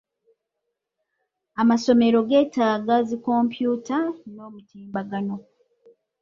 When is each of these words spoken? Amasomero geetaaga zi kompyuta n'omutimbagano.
Amasomero 1.61 2.19
geetaaga 2.29 2.95
zi 3.07 3.17
kompyuta 3.25 3.97
n'omutimbagano. 4.33 5.35